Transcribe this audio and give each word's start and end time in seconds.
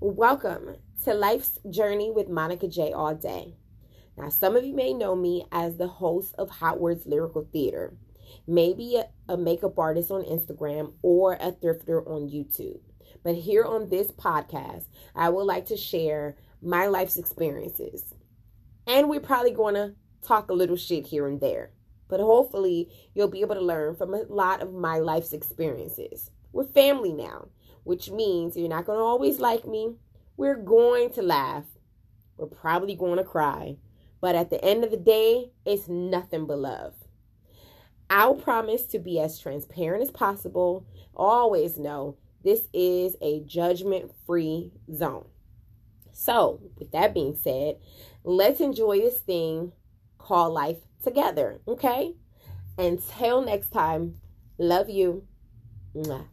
Welcome 0.00 0.76
to 1.02 1.12
Life's 1.12 1.58
Journey 1.68 2.12
with 2.12 2.28
Monika 2.28 2.72
J. 2.72 2.92
All 2.92 3.16
Day. 3.16 3.56
Now, 4.16 4.28
some 4.28 4.54
of 4.54 4.64
you 4.64 4.72
may 4.72 4.92
know 4.94 5.16
me 5.16 5.44
as 5.50 5.76
the 5.76 5.88
host 5.88 6.36
of 6.38 6.48
Hot 6.48 6.78
Words 6.78 7.04
Lyrical 7.04 7.48
Theater, 7.52 7.96
maybe 8.46 8.94
a, 8.94 9.08
a 9.28 9.36
makeup 9.36 9.76
artist 9.76 10.12
on 10.12 10.22
Instagram 10.22 10.92
or 11.02 11.32
a 11.32 11.50
thrifter 11.50 12.06
on 12.06 12.28
YouTube. 12.28 12.78
But 13.24 13.34
here 13.34 13.64
on 13.64 13.88
this 13.88 14.12
podcast, 14.12 14.84
I 15.16 15.30
would 15.30 15.42
like 15.42 15.66
to 15.66 15.76
share 15.76 16.36
my 16.62 16.86
life's 16.86 17.16
experiences. 17.16 18.14
And 18.86 19.08
we're 19.08 19.18
probably 19.18 19.50
going 19.50 19.74
to 19.74 19.96
talk 20.22 20.48
a 20.48 20.54
little 20.54 20.76
shit 20.76 21.08
here 21.08 21.26
and 21.26 21.40
there. 21.40 21.72
But 22.06 22.20
hopefully, 22.20 22.88
you'll 23.14 23.26
be 23.26 23.40
able 23.40 23.56
to 23.56 23.60
learn 23.60 23.96
from 23.96 24.14
a 24.14 24.22
lot 24.28 24.62
of 24.62 24.72
my 24.72 24.98
life's 24.98 25.32
experiences. 25.32 26.30
We're 26.52 26.66
family 26.66 27.12
now 27.12 27.48
which 27.88 28.10
means 28.10 28.54
you're 28.54 28.68
not 28.68 28.84
going 28.84 28.98
to 28.98 29.02
always 29.02 29.38
like 29.38 29.66
me. 29.66 29.94
We're 30.36 30.62
going 30.62 31.10
to 31.14 31.22
laugh. 31.22 31.64
We're 32.36 32.44
probably 32.44 32.94
going 32.94 33.16
to 33.16 33.24
cry. 33.24 33.78
But 34.20 34.34
at 34.34 34.50
the 34.50 34.62
end 34.62 34.84
of 34.84 34.90
the 34.90 34.98
day, 34.98 35.52
it's 35.64 35.88
nothing 35.88 36.46
but 36.46 36.58
love. 36.58 36.92
I'll 38.10 38.34
promise 38.34 38.84
to 38.88 38.98
be 38.98 39.18
as 39.18 39.38
transparent 39.38 40.02
as 40.02 40.10
possible. 40.10 40.86
Always 41.16 41.78
know 41.78 42.18
this 42.44 42.68
is 42.74 43.16
a 43.22 43.40
judgment 43.40 44.12
free 44.26 44.70
zone. 44.94 45.24
So, 46.12 46.60
with 46.76 46.92
that 46.92 47.14
being 47.14 47.38
said, 47.42 47.76
let's 48.22 48.60
enjoy 48.60 48.98
this 48.98 49.20
thing 49.20 49.72
called 50.18 50.52
life 50.52 50.76
together, 51.02 51.62
okay? 51.66 52.16
Until 52.76 53.40
next 53.40 53.70
time, 53.72 54.16
love 54.58 54.90
you. 54.90 55.26
Mwah. 55.96 56.26